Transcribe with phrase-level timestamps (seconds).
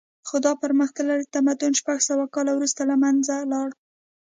[0.27, 3.69] خو دا پرمختللی تمدن شپږ سوه کاله وروسته له منځه لاړ